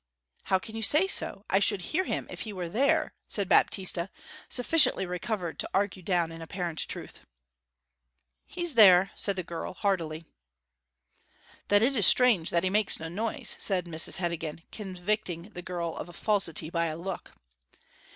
[0.45, 1.45] 'How can you say so?
[1.47, 4.09] I should hear him if he were there,' said Baptista,
[4.49, 7.19] sufficiently recovered to argue down an apparent untruth.
[8.47, 10.25] 'He's there,' said the girl, hardily.
[11.67, 15.95] 'Then it is strange that he makes no noise,' said Mrs Heddegan, convicting the girl
[15.95, 17.33] of falsity by a look.